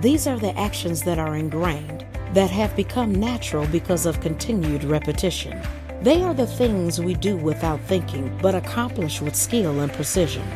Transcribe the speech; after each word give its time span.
These 0.00 0.26
are 0.26 0.38
the 0.38 0.58
actions 0.58 1.02
that 1.02 1.18
are 1.18 1.36
ingrained, 1.36 2.06
that 2.32 2.50
have 2.50 2.74
become 2.74 3.14
natural 3.14 3.66
because 3.66 4.06
of 4.06 4.22
continued 4.22 4.82
repetition. 4.82 5.60
They 6.00 6.22
are 6.22 6.32
the 6.32 6.46
things 6.46 6.98
we 6.98 7.12
do 7.12 7.36
without 7.36 7.80
thinking, 7.82 8.34
but 8.40 8.54
accomplish 8.54 9.20
with 9.20 9.36
skill 9.36 9.80
and 9.80 9.92
precision. 9.92 10.46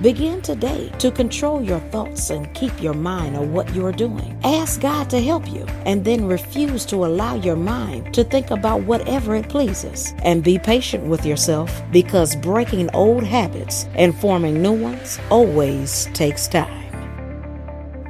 Begin 0.00 0.40
today 0.40 0.90
to 0.98 1.10
control 1.10 1.62
your 1.62 1.80
thoughts 1.90 2.30
and 2.30 2.52
keep 2.54 2.82
your 2.82 2.94
mind 2.94 3.36
on 3.36 3.52
what 3.52 3.72
you 3.74 3.84
are 3.84 3.92
doing. 3.92 4.40
Ask 4.42 4.80
God 4.80 5.10
to 5.10 5.20
help 5.20 5.52
you 5.52 5.66
and 5.84 6.02
then 6.02 6.26
refuse 6.26 6.86
to 6.86 7.04
allow 7.04 7.34
your 7.34 7.56
mind 7.56 8.14
to 8.14 8.24
think 8.24 8.50
about 8.50 8.84
whatever 8.84 9.36
it 9.36 9.50
pleases. 9.50 10.14
And 10.22 10.42
be 10.42 10.58
patient 10.58 11.04
with 11.04 11.26
yourself 11.26 11.82
because 11.92 12.36
breaking 12.36 12.88
old 12.94 13.22
habits 13.22 13.84
and 13.96 14.16
forming 14.16 14.62
new 14.62 14.72
ones 14.72 15.20
always 15.30 16.06
takes 16.14 16.48
time. 16.48 16.83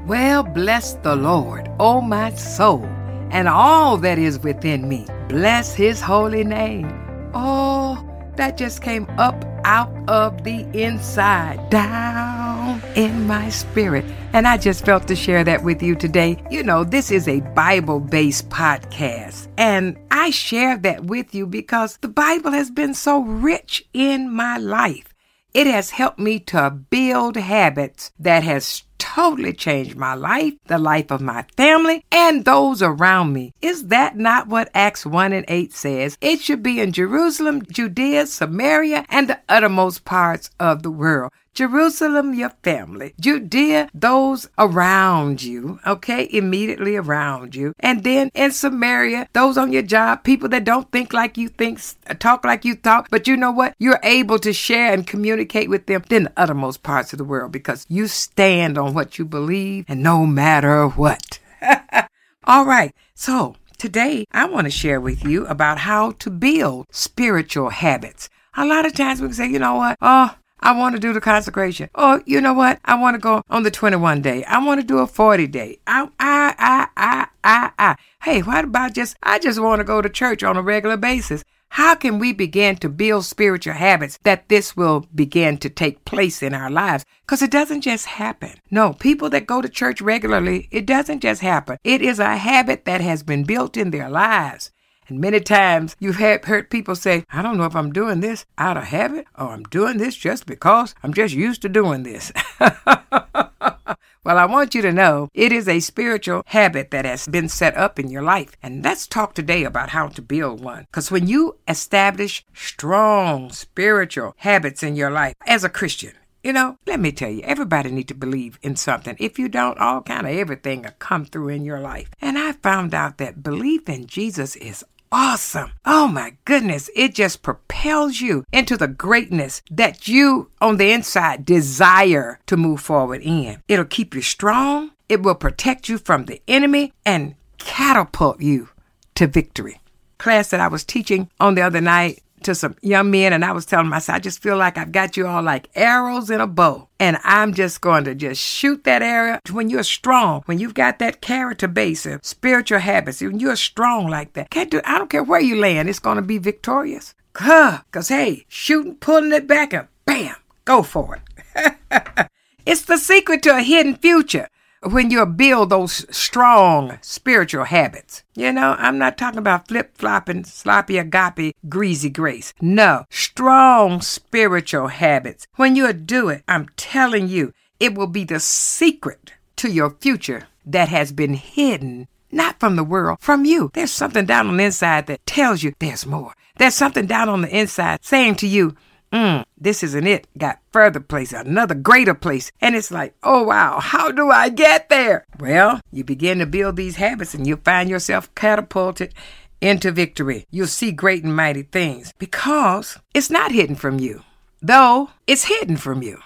Well, 0.07 0.43
bless 0.43 0.93
the 0.95 1.17
Lord, 1.17 1.71
O 1.81 2.03
my 2.03 2.31
soul, 2.35 2.85
and 3.31 3.49
all 3.49 3.97
that 3.99 4.19
is 4.19 4.39
within 4.39 4.87
me. 4.87 5.07
Bless 5.29 5.75
his 5.75 6.03
holy 6.03 6.45
name. 6.45 6.87
Oh, 7.33 8.07
that 8.37 8.59
just 8.59 8.83
came 8.83 9.07
up 9.17 9.43
out 9.65 9.91
of 10.07 10.45
the 10.45 10.69
inside, 10.79 11.71
down 11.71 12.83
in 12.97 13.27
my 13.27 13.49
spirit. 13.49 14.05
And 14.35 14.47
I 14.47 14.59
just 14.59 14.85
felt 14.85 15.09
to 15.09 15.17
share 15.17 15.43
that 15.45 15.65
with 15.65 15.83
you 15.83 15.95
today. 15.95 16.37
You 16.51 16.63
know, 16.63 16.85
this 16.85 17.11
is 17.11 17.27
a 17.27 17.41
Bible 17.41 18.01
based 18.01 18.51
podcast. 18.51 19.49
And 19.57 19.97
I 20.11 20.29
share 20.29 20.77
that 20.77 21.05
with 21.05 21.35
you 21.35 21.47
because 21.47 21.97
the 21.97 22.09
Bible 22.09 22.51
has 22.51 22.71
been 22.71 22.93
so 22.93 23.23
rich 23.23 23.89
in 23.95 24.31
my 24.31 24.59
life. 24.59 25.15
It 25.55 25.67
has 25.67 25.91
helped 25.91 26.19
me 26.19 26.41
to 26.41 26.69
build 26.69 27.37
habits 27.37 28.11
that 28.19 28.43
has 28.43 28.67
totally 29.15 29.53
changed 29.53 29.97
my 29.97 30.15
life, 30.15 30.55
the 30.67 30.79
life 30.79 31.11
of 31.13 31.21
my 31.21 31.45
family, 31.57 32.05
and 32.11 32.45
those 32.45 32.83
around 32.83 33.33
me. 33.33 33.53
Is 33.63 33.87
that 33.87 34.17
not 34.17 34.49
what 34.49 34.71
Acts 34.75 35.07
1 35.07 35.33
and 35.33 35.45
8 35.47 35.73
says? 35.73 36.19
It 36.21 36.41
should 36.41 36.63
be 36.65 36.81
in 36.81 36.91
Jerusalem, 36.91 37.63
Judea, 37.71 38.27
Samaria, 38.27 39.07
and 39.09 39.29
the 39.29 39.41
uttermost 39.49 40.05
parts 40.05 40.51
of 40.59 40.83
the 40.83 40.91
world. 40.91 41.31
Jerusalem, 41.55 42.35
your 42.35 42.51
family. 42.63 43.15
Judea, 43.21 43.89
those 43.95 44.49
around 44.59 45.43
you, 45.43 45.79
okay, 45.87 46.29
immediately 46.33 46.97
around 46.97 47.55
you. 47.55 47.73
And 47.79 48.03
then 48.03 48.31
in 48.35 48.51
Samaria, 48.51 49.29
those 49.33 49.57
on 49.57 49.73
your 49.73 49.83
job, 49.83 50.25
people 50.25 50.49
that 50.51 50.65
don't 50.65 50.91
think 50.91 51.13
like 51.13 51.39
you 51.39 51.49
think, 51.49 51.81
talk 52.19 52.45
like 52.45 52.65
you 52.65 52.75
talk, 52.75 53.09
but 53.11 53.29
you 53.29 53.37
know 53.37 53.53
what? 53.53 53.75
You're 53.79 54.01
able 54.03 54.39
to 54.41 54.53
share 54.53 54.93
and 54.93 55.07
communicate 55.07 55.71
with 55.71 55.87
them. 55.87 56.03
Then 56.09 56.25
the 56.25 56.33
uttermost 56.37 56.83
parts 56.83 57.13
of 57.13 57.19
the 57.19 57.25
world 57.25 57.53
because 57.53 57.87
you 57.89 58.09
stand 58.09 58.77
on 58.77 58.93
what 58.93 59.19
you 59.19 59.25
believe 59.25 59.85
and 59.89 60.03
no 60.03 60.27
matter 60.27 60.89
what. 60.89 61.39
All 62.45 62.65
right. 62.65 62.93
So 63.15 63.57
today 63.79 64.25
I 64.33 64.47
want 64.47 64.67
to 64.67 64.71
share 64.71 65.01
with 65.01 65.25
you 65.25 65.47
about 65.47 65.79
how 65.79 66.13
to 66.13 66.31
build 66.31 66.87
spiritual 66.91 67.71
habits. 67.71 68.29
A 68.57 68.67
lot 68.67 68.87
of 68.87 68.95
times 68.95 69.21
we 69.21 69.29
can 69.29 69.35
say, 69.35 69.49
you 69.49 69.59
know 69.59 69.77
what? 69.77 69.97
Oh, 70.01 70.35
I 70.65 70.73
want 70.73 70.95
to 70.95 71.01
do 71.01 71.13
the 71.13 71.21
consecration. 71.21 71.91
Or, 71.95 72.23
you 72.25 72.41
know 72.41 72.55
what? 72.55 72.81
I 72.87 72.95
want 72.99 73.15
to 73.17 73.19
go 73.19 73.43
on 73.51 73.65
the 73.65 73.71
21 73.71 74.23
day. 74.23 74.45
I 74.45 74.65
want 74.65 74.81
to 74.81 74.87
do 74.87 74.99
a 74.99 75.07
40 75.07 75.47
day. 75.49 75.79
I, 75.87 76.09
I, 76.19 76.55
I, 76.59 76.89
I, 76.97 77.27
I, 77.45 77.71
I. 77.79 77.97
Hey, 78.23 78.41
what 78.41 78.65
about 78.65 78.95
just, 78.95 79.15
I 79.23 79.39
just 79.39 79.61
want 79.61 79.81
to 79.81 79.85
go 79.85 80.01
to 80.01 80.09
church 80.09 80.43
on 80.43 80.57
a 80.57 80.63
regular 80.63 80.97
basis. 80.97 81.45
How 81.69 81.95
can 81.95 82.19
we 82.19 82.33
begin 82.33 82.77
to 82.77 82.89
build 82.89 83.27
spiritual 83.27 83.75
habits 83.75 84.19
that 84.23 84.49
this 84.49 84.75
will 84.75 85.07
begin 85.15 85.59
to 85.59 85.69
take 85.69 86.07
place 86.07 86.43
in 86.43 86.55
our 86.55 86.71
lives? 86.71 87.05
Because 87.27 87.43
it 87.43 87.51
doesn't 87.51 87.83
just 87.83 88.07
happen. 88.07 88.53
No, 88.71 88.95
people 88.95 89.29
that 89.31 89.47
go 89.47 89.61
to 89.61 89.69
church 89.69 90.01
regularly, 90.01 90.69
it 90.71 90.87
doesn't 90.87 91.21
just 91.21 91.43
happen. 91.43 91.77
It 91.85 92.01
is 92.01 92.19
a 92.19 92.37
habit 92.37 92.87
that 92.87 93.03
has 93.03 93.23
been 93.23 93.45
built 93.45 93.77
in 93.77 93.91
their 93.91 94.09
lives. 94.09 94.71
And 95.09 95.21
many 95.21 95.41
times 95.41 95.97
you've 95.99 96.17
heard 96.17 96.71
people 96.71 96.95
say, 96.95 97.25
I 97.31 97.43
don't 97.43 97.59
know 97.59 97.65
if 97.65 97.77
I'm 97.77 97.93
doing 97.93 98.21
this 98.21 98.47
out 98.59 98.77
of 98.77 98.85
habit 98.85 99.27
or 99.39 99.51
I'm 99.51 99.65
doing 99.65 99.99
this 99.99 100.17
just 100.17 100.47
because 100.47 100.95
I'm 101.03 101.15
just 101.15 101.35
used 101.35 101.63
to 101.63 101.69
doing 101.69 102.03
this. 102.03 102.33
well, 102.61 104.39
I 104.39 104.47
want 104.47 104.75
you 104.75 104.83
to 104.83 104.93
know 104.93 105.29
it 105.35 105.53
is 105.53 105.69
a 105.69 105.81
spiritual 105.81 106.43
habit 106.47 106.91
that 106.91 107.05
has 107.05 107.27
been 107.27 107.49
set 107.49 107.77
up 107.77 107.99
in 107.99 108.09
your 108.09 108.23
life. 108.23 108.57
And 108.63 108.83
let's 108.83 109.07
talk 109.07 109.35
today 109.35 109.65
about 109.65 109.91
how 109.91 110.09
to 110.09 110.23
build 110.23 110.63
one. 110.63 110.87
Because 110.91 111.11
when 111.11 111.27
you 111.27 111.57
establish 111.69 112.45
strong 112.55 113.51
spiritual 113.51 114.35
habits 114.39 114.83
in 114.83 114.97
your 114.97 115.11
life 115.11 115.35
as 115.47 115.65
a 115.65 115.69
Christian, 115.69 116.13
you 116.43 116.53
know, 116.53 116.77
let 116.87 117.01
me 117.01 117.11
tell 117.11 117.31
you, 117.31 117.41
everybody 117.41 117.91
need 117.91 118.09
to 118.09 118.15
believe 118.15 118.59
in 118.63 118.77
something. 118.77 119.17
If 119.19 119.39
you 119.39 119.49
don't, 119.49 119.79
all 119.79 120.03
kind 120.03 120.27
of 120.27 120.35
everything 120.35 120.83
will 120.83 120.91
come 120.99 121.25
through 121.25 121.49
in 121.49 121.65
your 121.65 121.81
life. 121.81 122.11
And 122.21 122.39
I 122.39 122.53
found 122.53 122.95
out 122.95 123.17
that 123.17 123.43
belief 123.43 123.89
in 123.89 124.07
Jesus 124.07 124.55
is 124.57 124.85
awesome. 125.15 125.71
Oh 125.87 126.09
my 126.09 126.35
goodness. 126.45 126.91
It 126.97 127.15
just 127.15 127.43
propels 127.43 128.21
you 128.21 128.45
into 128.53 128.77
the 128.77 128.89
greatness 128.89 129.63
that 129.71 130.09
you 130.09 130.51
on 130.61 130.77
the 130.77 130.91
inside 130.91 131.45
desire 131.45 132.41
to 132.47 132.57
move 132.57 132.81
forward 132.81 133.23
in. 133.23 133.63
It'll 133.69 133.85
keep 133.85 134.15
you 134.15 134.23
strong. 134.23 134.91
It 135.09 135.23
will 135.23 135.37
protect 135.37 135.89
you 135.89 135.99
from 135.99 136.25
the 136.25 136.43
enemy 136.49 136.93
and 137.07 137.37
catapult 137.59 138.41
you 138.41 138.71
to 139.15 139.29
victory. 139.29 139.81
Class 140.19 140.51
that 140.51 140.61
I 140.61 140.67
was 140.67 140.85
teaching 140.85 141.31
on 141.39 141.55
the 141.55 141.63
other 141.63 141.81
night, 141.81 142.24
to 142.45 142.55
some 142.55 142.77
young 142.83 143.11
men 143.11 143.33
and 143.33 143.45
I 143.45 143.53
was 143.53 143.67
telling 143.67 143.91
them, 143.91 144.03
I 144.09 144.19
just 144.19 144.43
feel 144.43 144.57
like 144.57 144.79
I've 144.79 144.93
got 144.93 145.17
you 145.17 145.27
all 145.27 145.43
like 145.43 145.69
arrows 145.75 146.31
in 146.31 146.41
a 146.41 146.47
bow. 146.47 146.89
And 147.01 147.19
I'm 147.25 147.53
just 147.55 147.81
going 147.81 148.05
to 148.05 148.15
just 148.15 148.41
shoot 148.41 148.85
that 148.85 149.03
arrow. 149.03 149.41
When 149.51 149.69
you're 149.69 149.83
strong, 149.83 150.43
when 150.47 150.59
you've 150.59 150.75
got 150.75 150.99
that 151.01 151.21
character 151.21 151.69
base 151.69 152.07
of 152.07 152.25
spiritual 152.25 152.79
habits, 152.79 153.21
when 153.21 153.41
you're 153.41 153.57
strong 153.57 154.07
like 154.07 154.33
that, 154.35 154.51
can't 154.51 154.71
do, 154.71 154.81
I 154.85 154.99
don't 154.99 155.11
care 155.11 155.25
where 155.25 155.41
you 155.41 155.57
land, 155.57 155.89
it's 155.89 155.99
to 155.99 156.23
be 156.23 156.39
victorious. 156.39 157.15
Because, 157.33 158.09
hey, 158.09 158.45
shooting, 158.49 158.95
pulling 158.95 159.33
it 159.33 159.49
back, 159.49 159.73
and 159.73 159.89
bam, 160.05 160.37
go 160.65 160.83
for 160.83 161.17
it. 161.17 161.75
it's 162.67 162.83
the 162.83 162.97
secret 162.97 163.43
to 163.43 163.57
a 163.57 163.63
hidden 163.63 163.97
future 163.97 164.49
when 164.91 165.11
you 165.11 165.25
build 165.27 165.71
those 165.71 166.07
strong 166.15 166.99
spiritual 167.01 167.65
habits. 167.65 168.23
You 168.35 168.53
know, 168.53 168.77
I'm 168.79 168.99
not 168.99 169.19
talking 169.19 169.39
about 169.39 169.69
flip 169.69 169.97
flopping, 169.97 170.45
sloppy 170.45 170.99
agape, 170.99 171.57
greasy 171.69 172.11
grace. 172.11 172.53
No, 172.61 173.05
strong 173.11 174.01
spiritual 174.01 174.89
habits. 174.89 175.47
When 175.57 175.77
you 175.77 175.93
do 175.93 176.29
it, 176.29 176.43
I'm 176.49 176.69
telling 176.77 177.29
you, 177.29 177.53
it 177.81 177.95
will 177.95 178.07
be 178.07 178.25
the 178.25 178.41
secret 178.41 179.33
to 179.57 179.71
your 179.71 179.91
future 179.91 180.49
that 180.67 180.89
has 180.89 181.13
been 181.13 181.35
hidden 181.35 182.09
not 182.35 182.59
from 182.59 182.77
the 182.77 182.85
world, 182.85 183.19
from 183.21 183.45
you. 183.45 183.71
There's 183.75 183.93
something 183.93 184.27
down 184.27 184.49
on 184.49 184.57
the 184.57 184.65
inside 184.65 185.07
that 185.07 185.25
tells 185.25 185.63
you 185.63 185.73
there's 185.79 186.05
more. 186.05 186.35
There's 186.57 186.75
something 186.75 187.07
down 187.07 187.29
on 187.29 187.43
the 187.43 187.57
inside 187.57 188.05
saying 188.05 188.37
to 188.37 188.49
you, 188.49 188.75
mm, 189.15 189.45
this 189.57 189.83
isn't 189.83 190.07
it. 190.07 190.27
Got 190.37 190.59
further 190.73 191.01
place, 191.01 191.33
another 191.33 191.75
greater 191.75 192.15
place. 192.15 192.51
And 192.61 192.75
it's 192.75 192.91
like, 192.91 193.15
oh 193.23 193.45
wow, 193.45 193.79
how 193.81 194.11
do 194.11 194.31
I 194.31 194.49
get 194.49 194.89
there? 194.89 195.25
Well, 195.39 195.81
you 195.93 196.05
begin 196.05 196.41
to 196.41 196.47
build 196.47 196.77
these 196.77 196.97
habits 196.97 197.35
and 197.35 197.47
you 197.47 197.57
find 197.57 197.89
yourself 197.89 198.35
catapulted 198.35 199.15
into 199.61 199.93
victory. 199.93 200.45
You'll 200.51 200.67
see 200.67 200.93
great 200.93 201.25
and 201.25 201.35
mighty 201.35 201.63
things 201.63 202.13
because 202.19 202.99
it's 203.15 203.31
not 203.31 203.53
hidden 203.53 203.77
from 203.77 203.99
you, 204.01 204.23
though 204.61 205.11
it's 205.27 205.45
hidden 205.45 205.77
from 205.77 206.03
you. 206.03 206.19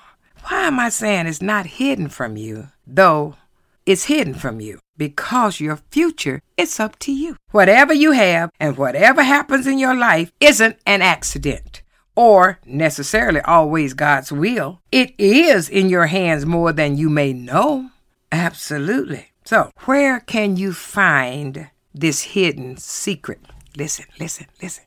Why 0.44 0.62
am 0.62 0.80
I 0.80 0.88
saying 0.88 1.26
it's 1.26 1.42
not 1.42 1.66
hidden 1.66 2.08
from 2.08 2.36
you, 2.38 2.68
though 2.86 3.36
it's 3.84 4.04
hidden 4.04 4.34
from 4.34 4.60
you? 4.60 4.80
Because 4.96 5.60
your 5.60 5.78
future 5.90 6.40
is 6.56 6.80
up 6.80 6.98
to 7.00 7.12
you. 7.12 7.36
Whatever 7.50 7.92
you 7.92 8.12
have 8.12 8.50
and 8.58 8.76
whatever 8.78 9.22
happens 9.22 9.66
in 9.66 9.78
your 9.78 9.94
life 9.94 10.32
isn't 10.40 10.78
an 10.86 11.02
accident 11.02 11.82
or 12.18 12.58
necessarily 12.66 13.40
always 13.42 13.94
God's 13.94 14.32
will. 14.32 14.80
It 14.90 15.14
is 15.18 15.68
in 15.68 15.88
your 15.88 16.06
hands 16.06 16.44
more 16.44 16.72
than 16.72 16.96
you 16.96 17.08
may 17.08 17.32
know. 17.32 17.90
Absolutely. 18.32 19.28
So, 19.44 19.70
where 19.84 20.18
can 20.18 20.56
you 20.56 20.72
find 20.72 21.70
this 21.94 22.22
hidden 22.22 22.76
secret? 22.76 23.40
Listen, 23.76 24.06
listen, 24.18 24.46
listen. 24.60 24.84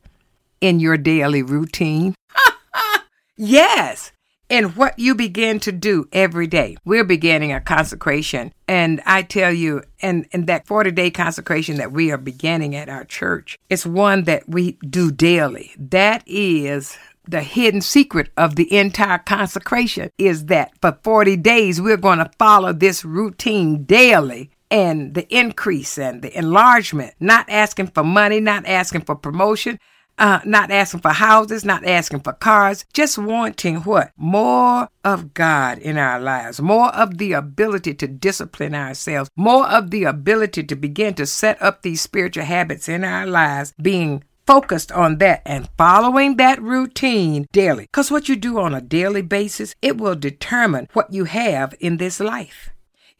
In 0.59 0.81
your 0.81 0.97
daily 0.97 1.41
routine. 1.41 2.15
yes, 3.37 4.11
in 4.49 4.65
what 4.71 4.99
you 4.99 5.15
begin 5.15 5.61
to 5.61 5.71
do 5.71 6.09
every 6.11 6.47
day. 6.47 6.75
We're 6.83 7.05
beginning 7.05 7.53
a 7.53 7.61
consecration. 7.61 8.51
And 8.67 9.01
I 9.05 9.21
tell 9.21 9.53
you, 9.53 9.83
and, 10.01 10.27
and 10.33 10.47
that 10.47 10.67
40 10.67 10.91
day 10.91 11.09
consecration 11.09 11.77
that 11.77 11.93
we 11.93 12.11
are 12.11 12.17
beginning 12.17 12.75
at 12.75 12.89
our 12.89 13.05
church, 13.05 13.57
it's 13.69 13.85
one 13.85 14.25
that 14.25 14.49
we 14.49 14.73
do 14.87 15.11
daily. 15.11 15.71
That 15.77 16.23
is 16.27 16.97
the 17.31 17.41
hidden 17.41 17.81
secret 17.81 18.29
of 18.37 18.55
the 18.55 18.71
entire 18.77 19.17
consecration 19.17 20.11
is 20.17 20.45
that 20.47 20.71
for 20.81 20.97
40 21.03 21.37
days 21.37 21.81
we're 21.81 21.97
going 21.97 22.19
to 22.19 22.31
follow 22.37 22.73
this 22.73 23.03
routine 23.03 23.83
daily 23.85 24.51
and 24.69 25.15
the 25.15 25.27
increase 25.35 25.97
and 25.97 26.21
the 26.21 26.37
enlargement, 26.37 27.13
not 27.19 27.49
asking 27.49 27.87
for 27.87 28.03
money, 28.03 28.39
not 28.39 28.65
asking 28.65 29.01
for 29.01 29.15
promotion. 29.15 29.79
uh, 30.17 30.39
not 30.45 30.69
asking 30.69 30.99
for 30.99 31.09
houses, 31.09 31.65
not 31.65 31.83
asking 31.83 32.19
for 32.19 32.33
cars, 32.33 32.85
just 32.93 33.17
wanting 33.17 33.77
what? 33.77 34.11
More 34.17 34.87
of 35.03 35.33
God 35.33 35.79
in 35.79 35.97
our 35.97 36.19
lives, 36.19 36.61
more 36.61 36.89
of 36.89 37.17
the 37.17 37.33
ability 37.33 37.95
to 37.95 38.07
discipline 38.07 38.75
ourselves, 38.75 39.31
more 39.35 39.67
of 39.67 39.89
the 39.89 40.03
ability 40.03 40.63
to 40.65 40.75
begin 40.75 41.15
to 41.15 41.25
set 41.25 41.59
up 41.59 41.81
these 41.81 42.01
spiritual 42.01 42.43
habits 42.45 42.87
in 42.87 43.03
our 43.03 43.25
lives, 43.25 43.73
being 43.81 44.23
focused 44.51 44.91
on 44.91 45.17
that 45.19 45.41
and 45.45 45.69
following 45.77 46.35
that 46.35 46.61
routine 46.61 47.47
daily. 47.53 47.85
Because 47.85 48.11
what 48.11 48.27
you 48.27 48.35
do 48.35 48.59
on 48.59 48.75
a 48.75 48.81
daily 48.81 49.21
basis, 49.21 49.75
it 49.81 49.97
will 49.97 50.13
determine 50.13 50.89
what 50.91 51.13
you 51.13 51.23
have 51.23 51.73
in 51.79 51.95
this 51.95 52.19
life. 52.19 52.69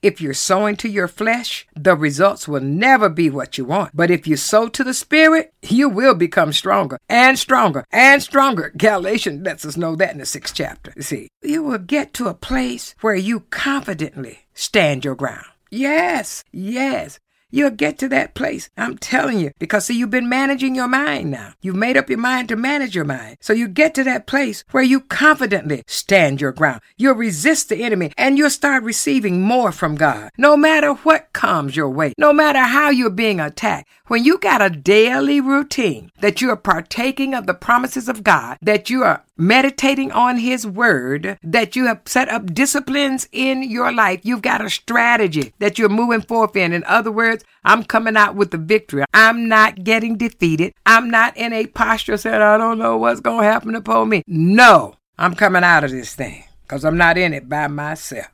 If 0.02 0.20
you're 0.20 0.34
sowing 0.34 0.76
to 0.78 0.90
your 0.90 1.08
flesh, 1.08 1.66
the 1.74 1.96
results 1.96 2.50
will 2.50 2.60
never 2.60 3.08
be 3.08 3.30
what 3.30 3.58
you 3.58 3.64
want. 3.64 3.96
But 3.96 4.12
if 4.12 4.28
you 4.28 4.36
sow 4.36 4.68
to 4.68 4.84
the 4.84 4.94
spirit, 4.94 5.54
you 5.62 5.88
will 5.88 6.16
become 6.16 6.52
stronger 6.52 6.98
and 7.08 7.40
stronger 7.40 7.86
and 7.94 8.22
stronger. 8.22 8.74
Galatians 8.78 9.46
lets 9.46 9.64
us 9.64 9.78
know 9.78 9.96
that 9.96 10.12
in 10.12 10.18
the 10.18 10.26
sixth 10.26 10.54
chapter. 10.54 10.92
See, 11.00 11.30
you 11.42 11.64
will 11.64 11.80
get 11.80 12.14
to 12.16 12.28
a 12.28 12.34
place 12.34 12.94
where 13.00 13.16
you 13.16 13.42
confidently 13.52 14.40
stand 14.54 15.06
your 15.06 15.16
ground. 15.16 15.46
Yes, 15.70 16.44
yes. 16.52 17.20
You'll 17.52 17.72
get 17.72 17.98
to 18.00 18.08
that 18.10 18.34
place. 18.34 18.70
I'm 18.78 18.98
telling 18.98 19.40
you. 19.40 19.52
Because 19.60 19.86
see, 19.86 19.98
you've 19.98 20.10
been 20.10 20.30
managing 20.30 20.74
your 20.74 20.88
mind 20.88 21.30
now. 21.30 21.54
You've 21.62 21.76
made 21.76 21.98
up 21.98 22.10
your 22.10 22.18
mind 22.18 22.48
to 22.50 22.56
manage 22.56 22.96
your 22.96 23.06
mind. 23.06 23.38
So 23.42 23.54
you 23.54 23.68
get 23.68 23.94
to 23.96 24.04
that 24.06 24.26
place 24.26 24.64
where 24.72 24.84
you 24.84 25.02
confidently 25.02 25.84
stand 25.88 26.42
your 26.42 26.54
ground. 26.54 26.82
You'll 26.98 27.16
resist 27.16 27.70
the 27.70 27.84
enemy 27.84 28.12
and 28.18 28.38
you'll 28.38 28.50
start 28.50 28.84
receiving 28.84 29.42
more 29.42 29.72
from 29.72 29.96
God. 29.96 30.32
No 30.38 30.56
matter 30.56 30.94
what 30.94 31.34
comes 31.34 31.76
your 31.76 31.90
way, 31.90 32.14
no 32.18 32.32
matter 32.32 32.60
how 32.60 32.90
you're 32.90 33.10
being 33.10 33.40
attacked, 33.40 33.90
when 34.08 34.24
you 34.24 34.38
got 34.38 34.62
a 34.62 34.70
daily 34.70 35.40
routine 35.40 36.12
that 36.20 36.42
you 36.42 36.50
are 36.50 36.58
partaking 36.58 37.34
of 37.34 37.48
the 37.48 37.54
promises 37.54 38.10
of 38.10 38.24
God, 38.24 38.58
that 38.62 38.90
you 38.90 39.04
are 39.04 39.24
meditating 39.42 40.12
on 40.12 40.38
His 40.38 40.66
Word, 40.66 41.38
that 41.44 41.76
you 41.76 41.88
have 41.88 42.02
set 42.06 42.30
up 42.30 42.54
disciplines 42.54 43.28
in 43.32 43.64
your 43.64 43.92
life, 43.92 44.22
you've 44.24 44.42
got 44.42 44.64
a 44.64 44.70
strategy 44.70 45.54
that 45.60 45.80
you're 45.80 45.90
moving 45.90 46.22
forth 46.22 46.56
in. 46.56 46.72
In 46.72 46.84
other 46.86 47.12
words, 47.12 47.44
I'm 47.64 47.84
coming 47.84 48.16
out 48.16 48.36
with 48.36 48.52
the 48.52 48.58
victory. 48.58 49.04
I'm 49.14 49.50
not 49.50 49.84
getting 49.84 50.16
defeated. 50.16 50.74
I'm 50.86 51.10
not 51.10 51.36
in 51.36 51.52
a 51.54 51.66
posture 51.68 52.18
saying, 52.18 52.42
I 52.42 52.58
don't 52.58 52.80
know 52.80 52.98
what's 52.98 53.20
going 53.20 53.42
to 53.42 53.52
happen 53.52 53.76
upon 53.76 54.10
me. 54.10 54.24
No, 54.28 54.96
I'm 55.18 55.34
coming 55.36 55.64
out 55.64 55.84
of 55.84 55.92
this 55.92 56.14
thing 56.16 56.44
because 56.64 56.86
I'm 56.86 56.98
not 56.98 57.18
in 57.18 57.34
it 57.34 57.50
by 57.50 57.68
myself. 57.68 58.28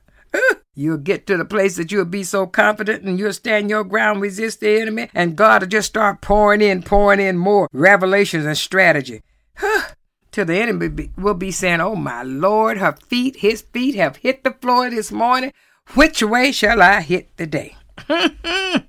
You'll 0.74 0.98
get 0.98 1.26
to 1.26 1.36
the 1.36 1.44
place 1.44 1.74
that 1.76 1.90
you'll 1.90 2.04
be 2.04 2.22
so 2.22 2.46
confident 2.46 3.02
and 3.02 3.18
you'll 3.18 3.32
stand 3.32 3.68
your 3.68 3.82
ground, 3.82 4.20
resist 4.20 4.60
the 4.60 4.80
enemy, 4.80 5.08
and 5.12 5.34
God 5.34 5.62
will 5.62 5.68
just 5.68 5.88
start 5.88 6.20
pouring 6.20 6.60
in, 6.60 6.84
pouring 6.84 7.18
in 7.18 7.36
more 7.36 7.66
revelations 7.72 8.46
and 8.46 8.56
strategy. 8.56 9.22
Till 10.38 10.44
the 10.44 10.60
enemy 10.60 11.10
will 11.16 11.34
be 11.34 11.50
saying, 11.50 11.80
Oh 11.80 11.96
my 11.96 12.22
Lord, 12.22 12.78
her 12.78 12.92
feet, 13.08 13.34
his 13.38 13.62
feet 13.62 13.96
have 13.96 14.18
hit 14.18 14.44
the 14.44 14.52
floor 14.52 14.88
this 14.88 15.10
morning. 15.10 15.52
Which 15.94 16.22
way 16.22 16.52
shall 16.52 16.80
I 16.80 17.00
hit 17.00 17.36
today? 17.36 17.76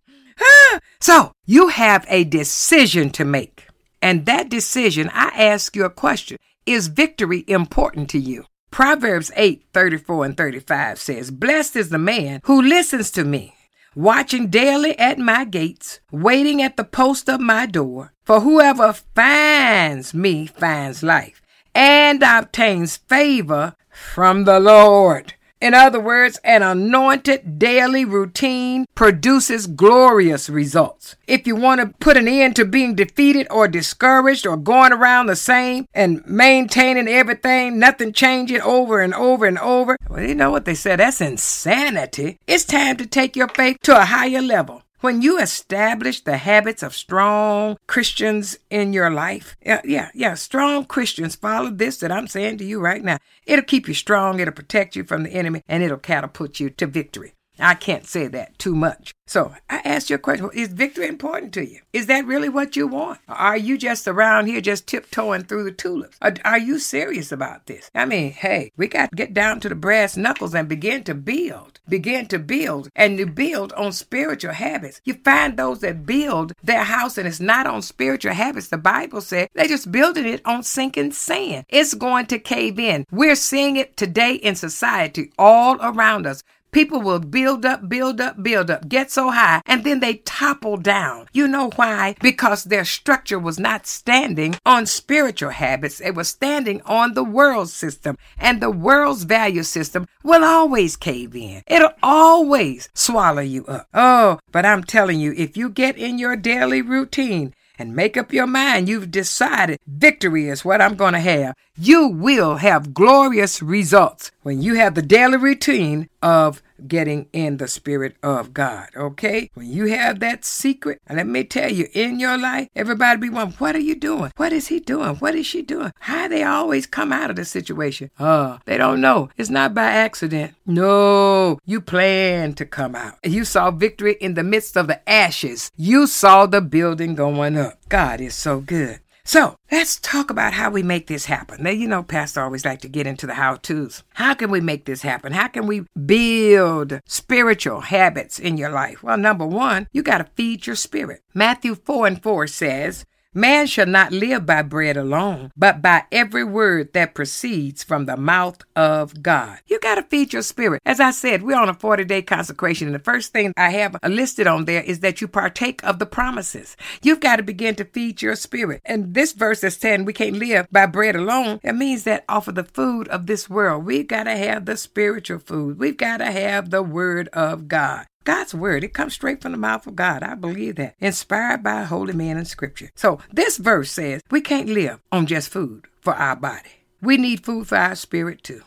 so 0.99 1.31
you 1.47 1.69
have 1.69 2.05
a 2.07 2.23
decision 2.23 3.09
to 3.09 3.25
make. 3.25 3.65
And 3.99 4.27
that 4.27 4.49
decision, 4.49 5.09
I 5.11 5.29
ask 5.29 5.75
you 5.75 5.85
a 5.85 5.89
question 5.89 6.37
Is 6.67 6.87
victory 6.87 7.45
important 7.47 8.11
to 8.11 8.19
you? 8.19 8.45
Proverbs 8.69 9.31
8 9.35 9.63
34 9.73 10.25
and 10.25 10.37
35 10.37 10.99
says, 10.99 11.31
Blessed 11.31 11.75
is 11.75 11.89
the 11.89 11.97
man 11.97 12.41
who 12.43 12.61
listens 12.61 13.09
to 13.09 13.23
me, 13.23 13.55
watching 13.95 14.49
daily 14.49 14.95
at 14.99 15.17
my 15.17 15.45
gates, 15.45 15.99
waiting 16.11 16.61
at 16.61 16.77
the 16.77 16.83
post 16.83 17.27
of 17.27 17.41
my 17.41 17.65
door. 17.65 18.13
For 18.23 18.41
whoever 18.41 18.93
finds 18.93 20.13
me 20.13 20.45
finds 20.45 21.01
life 21.01 21.38
and 21.73 22.23
obtains 22.23 22.97
favor 22.97 23.75
from 23.89 24.45
the 24.45 24.59
Lord. 24.59 25.33
In 25.61 25.73
other 25.73 25.99
words, 25.99 26.39
an 26.45 26.63
anointed 26.63 27.59
daily 27.59 28.05
routine 28.05 28.85
produces 28.95 29.67
glorious 29.67 30.49
results. 30.49 31.17
If 31.27 31.45
you 31.45 31.57
want 31.57 31.81
to 31.81 31.87
put 31.99 32.15
an 32.15 32.29
end 32.29 32.55
to 32.55 32.65
being 32.65 32.95
defeated 32.95 33.45
or 33.51 33.67
discouraged 33.67 34.47
or 34.47 34.55
going 34.55 34.93
around 34.93 35.25
the 35.25 35.35
same 35.35 35.85
and 35.93 36.25
maintaining 36.25 37.09
everything, 37.09 37.77
nothing 37.77 38.13
changing 38.13 38.61
over 38.61 39.01
and 39.01 39.13
over 39.13 39.45
and 39.45 39.59
over, 39.59 39.97
well, 40.09 40.23
you 40.23 40.33
know 40.33 40.49
what 40.49 40.63
they 40.63 40.75
said? 40.75 40.99
That's 40.99 41.19
insanity. 41.19 42.39
It's 42.47 42.63
time 42.63 42.95
to 42.95 43.05
take 43.05 43.35
your 43.35 43.49
faith 43.49 43.79
to 43.83 43.99
a 43.99 44.05
higher 44.05 44.41
level. 44.41 44.83
When 45.01 45.21
you 45.21 45.39
establish 45.39 46.19
the 46.19 46.35
habits 46.35 46.83
of 46.83 46.93
strong 46.93 47.77
Christians 47.87 48.59
in 48.69 48.91
your 48.91 49.09
life, 49.09 49.55
yeah, 49.65 49.79
yeah, 49.85 50.09
yeah, 50.13 50.33
strong 50.33 50.83
Christians 50.83 51.35
follow 51.35 51.69
this 51.69 51.97
that 51.99 52.11
I'm 52.11 52.27
saying 52.27 52.57
to 52.57 52.65
you 52.65 52.81
right 52.81 53.01
now. 53.01 53.17
It'll 53.45 53.63
keep 53.63 53.87
you 53.87 53.93
strong, 53.93 54.41
it'll 54.41 54.53
protect 54.53 54.97
you 54.97 55.05
from 55.05 55.23
the 55.23 55.31
enemy, 55.31 55.63
and 55.69 55.83
it'll 55.83 55.99
catapult 55.99 56.59
you 56.59 56.69
to 56.71 56.85
victory. 56.85 57.33
I 57.59 57.75
can't 57.75 58.07
say 58.07 58.27
that 58.27 58.57
too 58.57 58.75
much. 58.75 59.13
So 59.29 59.53
I 59.69 59.81
ask 59.85 60.09
you 60.09 60.15
a 60.15 60.19
question 60.19 60.49
Is 60.53 60.69
victory 60.69 61.07
important 61.07 61.53
to 61.53 61.63
you? 61.63 61.81
Is 61.93 62.07
that 62.07 62.25
really 62.25 62.49
what 62.49 62.75
you 62.75 62.87
want? 62.87 63.19
Are 63.27 63.57
you 63.57 63.77
just 63.77 64.07
around 64.07 64.47
here 64.47 64.59
just 64.59 64.87
tiptoeing 64.87 65.43
through 65.43 65.65
the 65.65 65.71
tulips? 65.71 66.17
Are 66.21 66.57
you 66.57 66.79
serious 66.79 67.31
about 67.31 67.67
this? 67.67 67.91
I 67.93 68.05
mean, 68.05 68.31
hey, 68.31 68.71
we 68.75 68.87
got 68.87 69.11
to 69.11 69.15
get 69.15 69.35
down 69.35 69.59
to 69.59 69.69
the 69.69 69.75
brass 69.75 70.17
knuckles 70.17 70.55
and 70.55 70.67
begin 70.67 71.03
to 71.03 71.13
build. 71.13 71.79
Begin 71.87 72.27
to 72.29 72.39
build 72.39 72.89
and 72.95 73.19
to 73.19 73.27
build 73.27 73.73
on 73.73 73.91
spiritual 73.91 74.53
habits. 74.53 75.01
You 75.05 75.13
find 75.13 75.57
those 75.57 75.81
that 75.81 76.05
build 76.05 76.53
their 76.63 76.83
house 76.83 77.17
and 77.17 77.27
it's 77.27 77.39
not 77.39 77.67
on 77.67 77.83
spiritual 77.83 78.33
habits. 78.33 78.69
The 78.69 78.77
Bible 78.77 79.21
said 79.21 79.49
they're 79.53 79.67
just 79.67 79.91
building 79.91 80.25
it 80.25 80.41
on 80.45 80.63
sinking 80.63 81.11
sand. 81.11 81.65
It's 81.69 81.93
going 81.93 82.25
to 82.27 82.39
cave 82.39 82.79
in. 82.79 83.05
We're 83.11 83.35
seeing 83.35 83.75
it 83.75 83.95
today 83.95 84.33
in 84.33 84.55
society 84.55 85.31
all 85.37 85.77
around 85.81 86.25
us. 86.25 86.43
People 86.71 87.01
will 87.01 87.19
build 87.19 87.65
up, 87.65 87.89
build 87.89 88.21
up, 88.21 88.43
build 88.43 88.69
up, 88.69 88.87
get 88.87 89.09
so 89.09 89.31
high, 89.31 89.61
and 89.65 89.83
then 89.83 89.99
they 90.01 90.15
topple 90.17 90.77
down. 90.77 91.27
You 91.33 91.47
know 91.47 91.71
why? 91.75 92.15
Because 92.21 92.65
their 92.65 92.85
structure 92.85 93.39
was 93.39 93.59
not 93.59 93.87
standing 93.87 94.55
on 94.65 94.85
spiritual 94.85 95.49
habits. 95.49 95.99
It 95.99 96.13
was 96.13 96.29
standing 96.29 96.81
on 96.85 97.13
the 97.13 97.23
world 97.23 97.69
system. 97.69 98.17
And 98.37 98.61
the 98.61 98.69
world's 98.69 99.23
value 99.23 99.63
system 99.63 100.07
will 100.23 100.43
always 100.43 100.95
cave 100.95 101.35
in. 101.35 101.63
It'll 101.65 101.93
always 102.03 102.89
swallow 102.93 103.41
you 103.41 103.65
up. 103.65 103.87
Oh, 103.93 104.39
but 104.51 104.65
I'm 104.65 104.83
telling 104.83 105.19
you, 105.19 105.33
if 105.35 105.57
you 105.57 105.69
get 105.69 105.97
in 105.97 106.19
your 106.19 106.35
daily 106.35 106.81
routine 106.81 107.53
and 107.79 107.95
make 107.95 108.17
up 108.17 108.33
your 108.33 108.45
mind. 108.45 108.89
You've 108.89 109.09
decided 109.09 109.79
victory 109.87 110.49
is 110.49 110.65
what 110.65 110.81
I'm 110.81 110.95
going 110.95 111.13
to 111.13 111.19
have, 111.19 111.55
you 111.77 112.07
will 112.07 112.57
have 112.57 112.93
glorious 112.93 113.61
results 113.61 114.31
when 114.43 114.61
you 114.61 114.75
have 114.75 114.95
the 114.95 115.01
daily 115.01 115.37
routine 115.37 116.09
of 116.21 116.61
getting 116.87 117.27
in 117.33 117.57
the 117.57 117.67
Spirit 117.67 118.15
of 118.23 118.53
God. 118.53 118.89
Okay? 118.95 119.49
When 119.53 119.67
you 119.67 119.85
have 119.85 120.19
that 120.19 120.45
secret, 120.45 121.01
let 121.09 121.27
me 121.27 121.43
tell 121.43 121.71
you, 121.71 121.87
in 121.93 122.19
your 122.19 122.37
life, 122.37 122.69
everybody 122.75 123.19
be 123.19 123.29
wondering, 123.29 123.57
what 123.57 123.75
are 123.75 123.79
you 123.79 123.95
doing? 123.95 124.31
What 124.37 124.53
is 124.53 124.67
he 124.67 124.79
doing? 124.79 125.15
What 125.15 125.35
is 125.35 125.45
she 125.45 125.61
doing? 125.61 125.91
How 125.99 126.27
they 126.27 126.43
always 126.43 126.85
come 126.87 127.11
out 127.11 127.29
of 127.29 127.35
the 127.35 127.45
situation? 127.45 128.11
Uh, 128.17 128.57
they 128.65 128.77
don't 128.77 129.01
know. 129.01 129.29
It's 129.37 129.49
not 129.49 129.73
by 129.73 129.85
accident. 129.85 130.55
No, 130.65 131.59
you 131.65 131.81
plan 131.81 132.53
to 132.53 132.65
come 132.65 132.95
out. 132.95 133.15
You 133.23 133.45
saw 133.45 133.71
victory 133.71 134.17
in 134.19 134.35
the 134.35 134.43
midst 134.43 134.77
of 134.77 134.87
the 134.87 135.07
ashes. 135.09 135.71
You 135.75 136.07
saw 136.07 136.45
the 136.45 136.61
building 136.61 137.15
going 137.15 137.57
up. 137.57 137.79
God 137.89 138.21
is 138.21 138.35
so 138.35 138.59
good. 138.59 138.99
So 139.29 139.57
let's 139.71 139.99
talk 139.99 140.31
about 140.31 140.53
how 140.53 140.71
we 140.71 140.81
make 140.81 141.05
this 141.05 141.25
happen. 141.25 141.61
Now, 141.61 141.69
you 141.69 141.87
know, 141.87 142.01
Pastor 142.01 142.41
always 142.41 142.65
like 142.65 142.81
to 142.81 142.87
get 142.89 143.05
into 143.05 143.27
the 143.27 143.35
how 143.35 143.57
to's. 143.57 144.01
How 144.15 144.33
can 144.33 144.49
we 144.49 144.59
make 144.59 144.85
this 144.85 145.03
happen? 145.03 145.33
How 145.33 145.47
can 145.47 145.67
we 145.67 145.85
build 146.03 146.99
spiritual 147.05 147.81
habits 147.81 148.39
in 148.39 148.57
your 148.57 148.71
life? 148.71 149.03
Well, 149.03 149.19
number 149.19 149.45
one, 149.45 149.87
you 149.93 150.01
got 150.01 150.17
to 150.17 150.31
feed 150.33 150.65
your 150.65 150.75
spirit. 150.75 151.21
Matthew 151.35 151.75
4 151.75 152.07
and 152.07 152.23
4 152.23 152.47
says, 152.47 153.05
Man 153.35 153.67
shall 153.67 153.85
not 153.85 154.11
live 154.11 154.47
by 154.47 154.63
bread 154.63 154.97
alone, 154.97 155.51
but 155.55 155.83
by 155.83 156.05
every 156.11 156.43
word 156.43 156.93
that 156.93 157.13
proceeds 157.13 157.83
from 157.83 158.07
the 158.07 158.17
mouth 158.17 158.63
of 158.75 159.21
God. 159.21 159.59
You 159.67 159.79
got 159.79 159.95
to 159.95 160.01
feed 160.01 160.33
your 160.33 160.41
spirit. 160.41 160.81
As 160.83 160.99
I 160.99 161.11
said, 161.11 161.43
we're 161.43 161.55
on 161.55 161.69
a 161.69 161.75
40 161.75 162.05
day 162.05 162.23
consecration, 162.23 162.87
and 162.87 162.95
the 162.95 162.99
first 162.99 163.31
thing 163.31 163.53
I 163.55 163.69
have 163.69 163.95
listed 164.03 164.47
on 164.47 164.65
there 164.65 164.81
is 164.81 165.01
that 165.01 165.21
you 165.21 165.27
partake 165.27 165.83
of 165.83 165.99
the 165.99 166.07
promises. 166.07 166.75
You've 167.03 167.19
got 167.19 167.35
to 167.35 167.43
begin 167.43 167.75
to 167.75 167.85
feed 167.85 168.23
your 168.23 168.35
spirit. 168.35 168.81
And 168.83 169.13
this 169.13 169.33
verse 169.33 169.63
is 169.63 169.77
saying 169.77 170.05
we 170.05 170.13
can't 170.13 170.37
live 170.37 170.65
by 170.71 170.87
bread 170.87 171.15
alone. 171.15 171.59
It 171.61 171.73
means 171.73 172.05
that 172.05 172.25
off 172.27 172.47
of 172.47 172.55
the 172.55 172.63
food 172.63 173.07
of 173.09 173.27
this 173.27 173.47
world, 173.47 173.85
we've 173.85 174.07
got 174.07 174.23
to 174.23 174.35
have 174.35 174.65
the 174.65 174.75
spiritual 174.75 175.37
food. 175.37 175.77
We've 175.77 175.97
got 175.97 176.17
to 176.17 176.31
have 176.31 176.71
the 176.71 176.81
word 176.81 177.27
of 177.27 177.67
God. 177.67 178.07
God's 178.23 178.53
word. 178.53 178.83
It 178.83 178.93
comes 178.93 179.13
straight 179.13 179.41
from 179.41 179.51
the 179.53 179.57
mouth 179.57 179.87
of 179.87 179.95
God. 179.95 180.23
I 180.23 180.35
believe 180.35 180.75
that. 180.75 180.95
Inspired 180.99 181.63
by 181.63 181.81
a 181.81 181.85
holy 181.85 182.13
man 182.13 182.37
in 182.37 182.45
scripture. 182.45 182.91
So 182.95 183.19
this 183.31 183.57
verse 183.57 183.91
says 183.91 184.21
we 184.29 184.41
can't 184.41 184.69
live 184.69 184.99
on 185.11 185.25
just 185.25 185.49
food 185.49 185.87
for 186.01 186.13
our 186.13 186.35
body. 186.35 186.69
We 187.01 187.17
need 187.17 187.45
food 187.45 187.67
for 187.67 187.77
our 187.77 187.95
spirit 187.95 188.43
too. 188.43 188.61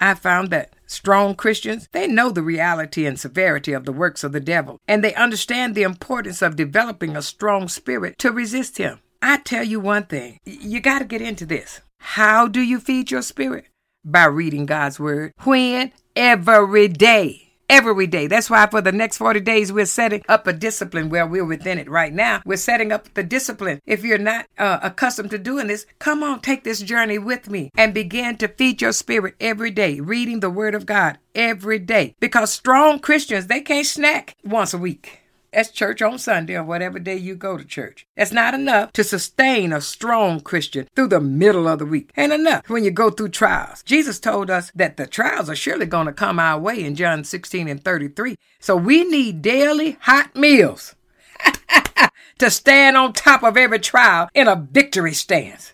I 0.00 0.14
found 0.14 0.50
that 0.50 0.74
strong 0.86 1.34
Christians, 1.34 1.88
they 1.92 2.06
know 2.06 2.30
the 2.30 2.42
reality 2.42 3.04
and 3.04 3.18
severity 3.18 3.72
of 3.72 3.84
the 3.84 3.92
works 3.92 4.22
of 4.22 4.32
the 4.32 4.40
devil, 4.40 4.78
and 4.86 5.02
they 5.02 5.14
understand 5.14 5.74
the 5.74 5.82
importance 5.82 6.40
of 6.40 6.54
developing 6.54 7.16
a 7.16 7.22
strong 7.22 7.66
spirit 7.68 8.16
to 8.18 8.30
resist 8.30 8.78
him. 8.78 9.00
I 9.20 9.38
tell 9.38 9.64
you 9.64 9.80
one 9.80 10.04
thing 10.04 10.38
you 10.44 10.80
got 10.80 11.00
to 11.00 11.04
get 11.04 11.22
into 11.22 11.44
this. 11.46 11.80
How 11.98 12.46
do 12.46 12.60
you 12.60 12.78
feed 12.78 13.10
your 13.10 13.22
spirit? 13.22 13.66
By 14.04 14.26
reading 14.26 14.66
God's 14.66 15.00
word. 15.00 15.32
When? 15.42 15.92
Every 16.14 16.86
day 16.88 17.47
every 17.68 18.06
day. 18.06 18.26
That's 18.26 18.50
why 18.50 18.66
for 18.66 18.80
the 18.80 18.92
next 18.92 19.18
40 19.18 19.40
days, 19.40 19.72
we're 19.72 19.86
setting 19.86 20.22
up 20.28 20.46
a 20.46 20.52
discipline 20.52 21.08
where 21.08 21.26
we're 21.26 21.44
within 21.44 21.78
it 21.78 21.88
right 21.88 22.12
now. 22.12 22.42
We're 22.44 22.56
setting 22.56 22.92
up 22.92 23.12
the 23.14 23.22
discipline. 23.22 23.80
If 23.86 24.04
you're 24.04 24.18
not 24.18 24.46
uh, 24.58 24.78
accustomed 24.82 25.30
to 25.30 25.38
doing 25.38 25.68
this, 25.68 25.86
come 25.98 26.22
on, 26.22 26.40
take 26.40 26.64
this 26.64 26.80
journey 26.80 27.18
with 27.18 27.50
me 27.50 27.70
and 27.76 27.94
begin 27.94 28.36
to 28.38 28.48
feed 28.48 28.82
your 28.82 28.92
spirit 28.92 29.34
every 29.40 29.70
day, 29.70 30.00
reading 30.00 30.40
the 30.40 30.50
word 30.50 30.74
of 30.74 30.86
God 30.86 31.18
every 31.34 31.78
day. 31.78 32.14
Because 32.20 32.52
strong 32.52 32.98
Christians, 32.98 33.46
they 33.46 33.60
can't 33.60 33.86
snack 33.86 34.34
once 34.44 34.74
a 34.74 34.78
week. 34.78 35.27
That's 35.52 35.70
church 35.70 36.02
on 36.02 36.18
Sunday 36.18 36.56
or 36.56 36.62
whatever 36.62 36.98
day 36.98 37.16
you 37.16 37.34
go 37.34 37.56
to 37.56 37.64
church. 37.64 38.06
That's 38.16 38.32
not 38.32 38.52
enough 38.52 38.92
to 38.92 39.02
sustain 39.02 39.72
a 39.72 39.80
strong 39.80 40.40
Christian 40.40 40.86
through 40.94 41.08
the 41.08 41.20
middle 41.20 41.66
of 41.66 41.78
the 41.78 41.86
week. 41.86 42.10
Ain't 42.16 42.32
enough 42.32 42.68
when 42.68 42.84
you 42.84 42.90
go 42.90 43.10
through 43.10 43.30
trials. 43.30 43.82
Jesus 43.82 44.20
told 44.20 44.50
us 44.50 44.70
that 44.74 44.96
the 44.98 45.06
trials 45.06 45.48
are 45.48 45.56
surely 45.56 45.86
going 45.86 46.06
to 46.06 46.12
come 46.12 46.38
our 46.38 46.60
way 46.60 46.84
in 46.84 46.94
John 46.94 47.24
16 47.24 47.66
and 47.66 47.82
33. 47.82 48.36
So 48.60 48.76
we 48.76 49.04
need 49.04 49.40
daily 49.40 49.96
hot 50.02 50.36
meals 50.36 50.94
to 52.38 52.50
stand 52.50 52.96
on 52.96 53.14
top 53.14 53.42
of 53.42 53.56
every 53.56 53.78
trial 53.78 54.28
in 54.34 54.48
a 54.48 54.68
victory 54.70 55.14
stance. 55.14 55.72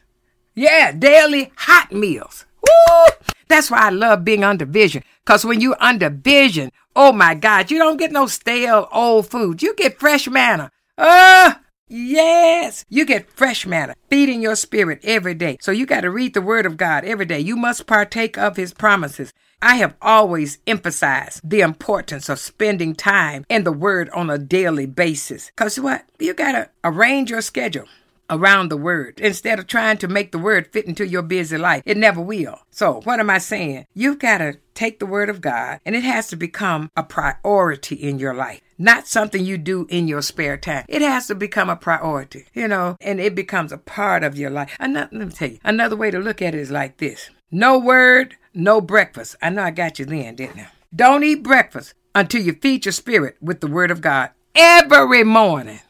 Yeah, 0.54 0.92
daily 0.92 1.52
hot 1.56 1.90
meals. 1.90 2.44
Woo! 2.66 3.28
That's 3.48 3.70
why 3.70 3.86
I 3.86 3.90
love 3.90 4.24
being 4.24 4.44
under 4.44 4.64
vision. 4.64 5.04
Because 5.24 5.44
when 5.44 5.60
you 5.60 5.74
under 5.78 6.10
vision, 6.10 6.72
oh 6.96 7.12
my 7.12 7.34
God, 7.34 7.70
you 7.70 7.78
don't 7.78 7.96
get 7.96 8.12
no 8.12 8.26
stale 8.26 8.88
old 8.92 9.28
food. 9.28 9.62
You 9.62 9.74
get 9.74 9.98
fresh 9.98 10.28
manna. 10.28 10.70
Uh, 10.96 11.54
yes, 11.88 12.84
you 12.88 13.04
get 13.04 13.30
fresh 13.30 13.66
manna, 13.66 13.94
feeding 14.08 14.42
your 14.42 14.56
spirit 14.56 15.00
every 15.04 15.34
day. 15.34 15.58
So 15.60 15.72
you 15.72 15.86
got 15.86 16.02
to 16.02 16.10
read 16.10 16.34
the 16.34 16.42
word 16.42 16.66
of 16.66 16.76
God 16.76 17.04
every 17.04 17.26
day. 17.26 17.40
You 17.40 17.56
must 17.56 17.86
partake 17.86 18.38
of 18.38 18.56
his 18.56 18.72
promises. 18.72 19.32
I 19.62 19.76
have 19.76 19.94
always 20.02 20.58
emphasized 20.66 21.40
the 21.42 21.62
importance 21.62 22.28
of 22.28 22.38
spending 22.38 22.94
time 22.94 23.46
in 23.48 23.64
the 23.64 23.72
word 23.72 24.10
on 24.10 24.28
a 24.28 24.36
daily 24.36 24.86
basis. 24.86 25.46
Because 25.46 25.80
what? 25.80 26.04
You 26.18 26.34
got 26.34 26.52
to 26.52 26.70
arrange 26.84 27.30
your 27.30 27.40
schedule 27.40 27.86
around 28.30 28.70
the 28.70 28.76
word 28.76 29.20
instead 29.20 29.58
of 29.58 29.66
trying 29.66 29.98
to 29.98 30.08
make 30.08 30.32
the 30.32 30.38
word 30.38 30.66
fit 30.72 30.86
into 30.86 31.06
your 31.06 31.22
busy 31.22 31.58
life. 31.58 31.82
It 31.84 31.96
never 31.96 32.20
will. 32.20 32.60
So, 32.70 33.00
what 33.04 33.20
am 33.20 33.30
I 33.30 33.38
saying? 33.38 33.86
You've 33.94 34.18
got 34.18 34.38
to 34.38 34.58
take 34.74 34.98
the 34.98 35.06
word 35.06 35.28
of 35.28 35.40
God 35.40 35.80
and 35.84 35.94
it 35.94 36.02
has 36.02 36.28
to 36.28 36.36
become 36.36 36.90
a 36.96 37.02
priority 37.02 37.96
in 37.96 38.18
your 38.18 38.34
life. 38.34 38.60
Not 38.76 39.06
something 39.06 39.44
you 39.44 39.56
do 39.56 39.86
in 39.88 40.08
your 40.08 40.22
spare 40.22 40.56
time. 40.56 40.84
It 40.88 41.02
has 41.02 41.28
to 41.28 41.34
become 41.34 41.70
a 41.70 41.76
priority, 41.76 42.46
you 42.54 42.66
know, 42.66 42.96
and 43.00 43.20
it 43.20 43.34
becomes 43.34 43.70
a 43.72 43.78
part 43.78 44.24
of 44.24 44.36
your 44.36 44.50
life. 44.50 44.74
Another, 44.80 45.08
let 45.12 45.28
me 45.28 45.32
tell 45.32 45.50
you, 45.50 45.58
another 45.62 45.96
way 45.96 46.10
to 46.10 46.18
look 46.18 46.42
at 46.42 46.54
it 46.54 46.60
is 46.60 46.70
like 46.70 46.96
this 46.96 47.30
no 47.50 47.78
word, 47.78 48.36
no 48.52 48.80
breakfast. 48.80 49.36
I 49.40 49.50
know 49.50 49.62
I 49.62 49.70
got 49.70 49.98
you 49.98 50.04
then, 50.04 50.34
didn't 50.34 50.60
I? 50.60 50.68
Don't 50.94 51.24
eat 51.24 51.42
breakfast 51.42 51.94
until 52.14 52.42
you 52.42 52.54
feed 52.54 52.84
your 52.84 52.92
spirit 52.92 53.36
with 53.40 53.60
the 53.60 53.66
word 53.66 53.90
of 53.90 54.00
God 54.00 54.30
every 54.54 55.24
morning. 55.24 55.80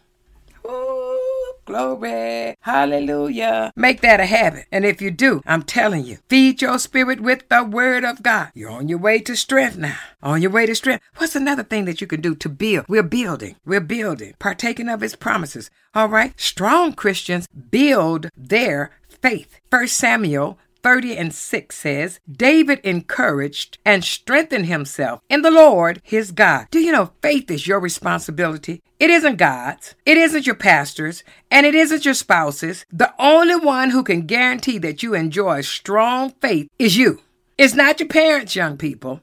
Glory. 1.65 2.57
Hallelujah. 2.61 3.73
Make 3.77 4.01
that 4.03 4.21
a 4.21 4.27
habit. 4.27 4.67
And 4.71 4.85
if 4.85 5.01
you 5.01 5.11
do, 5.11 5.43
I'm 5.47 5.63
telling 5.63 6.05
you, 6.05 6.19
feed 6.29 6.61
your 6.61 6.79
spirit 6.79 7.21
with 7.21 7.49
the 7.49 7.65
word 7.65 8.05
of 8.05 8.23
God. 8.23 8.51
You're 8.55 8.71
on 8.71 8.89
your 8.89 8.99
way 8.99 9.21
to 9.21 9.37
strength 9.37 9.77
now. 9.77 9.99
On 10.23 10.41
your 10.41 10.51
way 10.51 10.67
to 10.67 10.75
strength. 10.75 11.05
What's 11.17 11.37
another 11.37 11.63
thing 11.63 11.85
that 11.87 12.01
you 12.01 12.07
can 12.07 12.21
do 12.21 12.35
to 12.35 12.49
build? 12.49 12.87
We're 12.89 13.03
building. 13.03 13.57
We're 13.65 13.81
building. 13.81 14.35
Partaking 14.39 14.89
of 14.89 15.01
his 15.01 15.17
promises. 15.17 15.71
All 15.95 16.09
right. 16.09 16.39
Strong 16.39 16.95
Christians 16.95 17.47
build 17.49 18.29
their 18.37 18.91
faith. 19.09 19.61
First 19.71 19.97
Samuel 19.97 20.59
30 20.85 21.17
and 21.17 21.35
6 21.35 21.75
says, 21.75 22.21
David 22.31 22.79
encouraged 22.81 23.79
and 23.87 24.05
strengthened 24.05 24.67
himself 24.67 25.23
in 25.31 25.41
the 25.41 25.51
Lord 25.51 26.03
his 26.05 26.31
God. 26.31 26.67
Do 26.71 26.79
you 26.79 26.93
know 26.93 27.13
faith 27.23 27.51
is 27.51 27.67
your 27.67 27.81
responsibility? 27.81 28.83
It 29.01 29.09
isn't 29.09 29.37
God's, 29.37 29.95
it 30.05 30.19
isn't 30.19 30.47
your 30.47 30.55
pastor's, 30.55 31.25
and 31.51 31.65
it 31.65 31.75
isn't 31.75 32.05
your 32.05 32.13
spouse's. 32.13 32.85
The 32.93 33.15
only 33.19 33.57
one 33.57 33.91
who 33.91 34.03
can 34.03 34.27
guarantee 34.27 34.77
that 34.79 35.03
you 35.03 35.15
enjoy 35.15 35.63
strong 35.63 36.35
faith 36.43 36.69
is 36.79 36.99
you. 36.99 37.21
It's 37.57 37.75
not 37.75 37.99
your 37.99 38.09
parents, 38.11 38.55
young 38.55 38.77
people. 38.77 39.23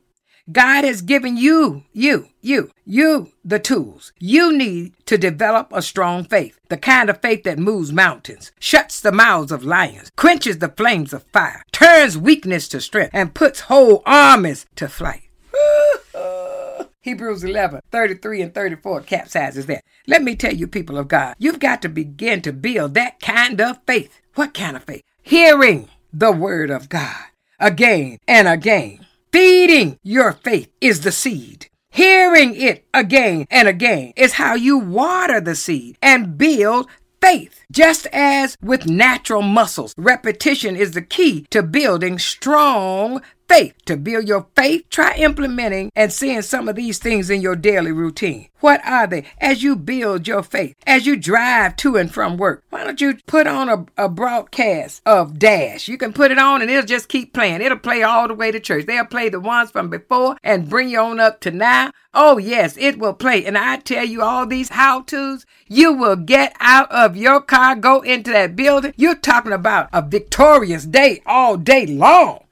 God 0.51 0.84
has 0.84 1.01
given 1.01 1.38
you, 1.38 1.84
you, 1.93 2.27
you, 2.41 2.72
you 2.84 3.31
the 3.46 3.60
tools 3.60 4.12
you 4.20 4.55
need 4.55 4.93
to 5.05 5.17
develop 5.17 5.72
a 5.72 5.81
strong 5.81 6.24
faith, 6.24 6.60
the 6.67 6.77
kind 6.77 7.10
of 7.10 7.22
faith 7.22 7.43
that 7.43 7.60
moves 7.60 7.91
mountains, 7.91 8.51
shuts 8.60 9.00
the 9.00 9.12
mouths 9.12 9.51
of 9.51 9.63
lions, 9.63 10.12
quenches 10.15 10.58
the 10.58 10.70
flames 10.70 11.13
of 11.13 11.24
fire, 11.31 11.63
turns 11.72 12.17
weakness 12.17 12.67
to 12.70 12.81
strength, 12.81 13.12
and 13.13 13.36
puts 13.36 13.62
whole 13.62 14.01
armies 14.05 14.65
to 14.75 14.88
flight. 14.88 15.29
Hebrews 17.01 17.43
11, 17.43 17.81
33 17.91 18.41
and 18.41 18.53
34 18.53 19.01
capsizes 19.01 19.67
that. 19.67 19.84
Let 20.08 20.24
me 20.24 20.36
tell 20.36 20.53
you, 20.53 20.67
people 20.67 20.98
of 20.98 21.08
God, 21.08 21.36
you've 21.38 21.60
got 21.60 21.81
to 21.84 21.89
begin 21.89 22.41
to 22.41 22.53
build 22.53 22.96
that 22.96 23.20
kind 23.20 23.62
of 23.62 23.79
faith. 23.86 24.20
What 24.36 24.53
kind 24.53 24.75
of 24.75 24.84
faith? 24.84 25.03
Hearing 25.22 25.89
the 26.12 26.31
word 26.31 26.70
of 26.70 26.89
God 26.89 27.25
again 27.60 28.17
and 28.27 28.48
again 28.48 29.05
Feeding 29.31 29.97
your 30.03 30.33
faith 30.33 30.73
is 30.81 31.01
the 31.01 31.11
seed. 31.13 31.67
Hearing 31.89 32.53
it 32.53 32.85
again 32.93 33.45
and 33.50 33.65
again 33.65 34.11
is 34.17 34.33
how 34.33 34.55
you 34.55 34.77
water 34.77 35.39
the 35.39 35.55
seed 35.55 35.97
and 36.01 36.38
build 36.38 36.89
faith. 37.21 37.61
Just 37.71 38.07
as 38.07 38.57
with 38.61 38.88
natural 38.88 39.41
muscles, 39.41 39.93
repetition 39.97 40.75
is 40.75 40.91
the 40.91 41.01
key 41.01 41.45
to 41.50 41.63
building 41.63 42.19
strong 42.19 43.21
faith. 43.51 43.75
To 43.86 43.98
build 43.98 44.29
your 44.29 44.48
faith, 44.55 44.86
try 44.89 45.13
implementing 45.15 45.91
and 45.93 46.13
seeing 46.13 46.41
some 46.41 46.70
of 46.70 46.77
these 46.77 47.00
things 47.00 47.29
in 47.29 47.41
your 47.41 47.58
daily 47.58 47.91
routine. 47.91 48.48
What 48.62 48.79
are 48.86 49.08
they? 49.08 49.25
As 49.41 49.62
you 49.62 49.75
build 49.75 50.25
your 50.25 50.41
faith, 50.41 50.77
as 50.88 51.05
you 51.05 51.17
drive 51.17 51.75
to 51.77 51.98
and 51.98 52.10
from 52.10 52.38
work, 52.38 52.63
why 52.70 52.86
don't 52.86 53.01
you 53.01 53.17
put 53.27 53.48
on 53.48 53.67
a, 53.67 53.86
a 53.98 54.08
broadcast 54.08 55.01
of 55.05 55.38
Dash? 55.38 55.89
You 55.89 55.98
can 55.98 56.13
put 56.13 56.31
it 56.31 56.38
on 56.38 56.62
and 56.62 56.72
it'll 56.72 56.86
just 56.86 57.10
keep 57.10 57.34
playing. 57.34 57.62
It'll 57.62 57.77
play 57.77 58.03
all 58.03 58.29
the 58.29 58.34
way 58.34 58.51
to 58.51 58.60
church. 58.62 58.86
They'll 58.86 59.03
play 59.03 59.27
the 59.27 59.41
ones 59.41 59.70
from 59.70 59.89
before 59.89 60.38
and 60.43 60.70
bring 60.70 60.88
you 60.88 61.00
on 61.00 61.20
up 61.20 61.41
to 61.41 61.51
now. 61.51 61.91
Oh, 62.13 62.38
yes, 62.38 62.77
it 62.77 63.00
will 63.00 63.13
play. 63.13 63.46
And 63.46 63.58
I 63.58 63.77
tell 63.77 64.05
you, 64.05 64.22
all 64.22 64.46
these 64.46 64.70
how 64.70 65.01
to's, 65.01 65.46
you 65.67 65.91
will 65.91 66.15
get 66.15 66.55
out 66.62 66.89
of 66.89 67.17
your 67.17 67.41
car, 67.41 67.75
go 67.75 68.00
into 68.00 68.31
that 68.31 68.55
building. 68.55 68.93
You're 68.96 69.15
talking 69.15 69.51
about 69.51 69.89
a 69.91 70.01
victorious 70.01 70.86
day 70.86 71.22
all 71.25 71.58
day 71.58 71.86
long. 71.86 72.46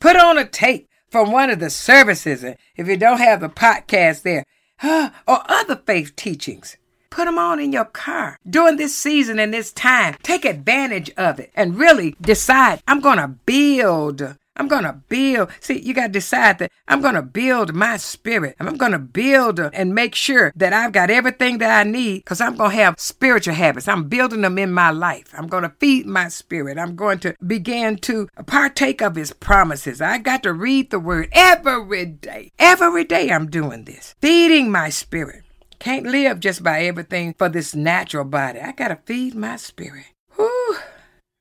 Put 0.00 0.16
on 0.16 0.38
a 0.38 0.44
tape 0.44 0.88
from 1.10 1.32
one 1.32 1.50
of 1.50 1.58
the 1.58 1.70
services 1.70 2.44
if 2.76 2.86
you 2.86 2.96
don't 2.96 3.18
have 3.18 3.40
the 3.40 3.48
podcast 3.48 4.22
there, 4.22 4.44
or 4.82 5.42
other 5.48 5.76
faith 5.86 6.14
teachings. 6.14 6.76
Put 7.10 7.24
them 7.24 7.38
on 7.38 7.58
in 7.58 7.72
your 7.72 7.86
car 7.86 8.38
during 8.48 8.76
this 8.76 8.94
season 8.94 9.38
and 9.40 9.52
this 9.52 9.72
time. 9.72 10.14
Take 10.22 10.44
advantage 10.44 11.10
of 11.16 11.40
it 11.40 11.50
and 11.56 11.78
really 11.78 12.14
decide 12.20 12.80
I'm 12.86 13.00
going 13.00 13.18
to 13.18 13.28
build 13.28 14.36
I'm 14.58 14.68
going 14.68 14.84
to 14.84 15.00
build. 15.08 15.50
See, 15.60 15.80
you 15.80 15.94
got 15.94 16.08
to 16.08 16.12
decide 16.12 16.58
that 16.58 16.72
I'm 16.88 17.00
going 17.00 17.14
to 17.14 17.22
build 17.22 17.74
my 17.74 17.96
spirit. 17.96 18.56
I'm 18.58 18.76
going 18.76 18.92
to 18.92 18.98
build 18.98 19.60
and 19.60 19.94
make 19.94 20.14
sure 20.14 20.52
that 20.56 20.72
I've 20.72 20.92
got 20.92 21.10
everything 21.10 21.58
that 21.58 21.86
I 21.86 21.88
need 21.88 22.18
because 22.24 22.40
I'm 22.40 22.56
going 22.56 22.72
to 22.72 22.76
have 22.76 22.98
spiritual 22.98 23.54
habits. 23.54 23.86
I'm 23.86 24.08
building 24.08 24.40
them 24.40 24.58
in 24.58 24.72
my 24.72 24.90
life. 24.90 25.32
I'm 25.36 25.46
going 25.46 25.62
to 25.62 25.72
feed 25.78 26.06
my 26.06 26.28
spirit. 26.28 26.76
I'm 26.76 26.96
going 26.96 27.20
to 27.20 27.36
begin 27.46 27.98
to 27.98 28.28
partake 28.46 29.00
of 29.00 29.14
his 29.14 29.32
promises. 29.32 30.00
I 30.00 30.18
got 30.18 30.42
to 30.42 30.52
read 30.52 30.90
the 30.90 30.98
word 30.98 31.28
every 31.32 32.06
day. 32.06 32.50
Every 32.58 33.04
day 33.04 33.30
I'm 33.30 33.48
doing 33.48 33.84
this, 33.84 34.14
feeding 34.20 34.70
my 34.70 34.90
spirit. 34.90 35.44
Can't 35.78 36.06
live 36.06 36.40
just 36.40 36.64
by 36.64 36.82
everything 36.82 37.34
for 37.38 37.48
this 37.48 37.74
natural 37.74 38.24
body. 38.24 38.58
I 38.60 38.72
got 38.72 38.88
to 38.88 38.98
feed 39.06 39.36
my 39.36 39.56
spirit. 39.56 40.06
Whew. 40.34 40.78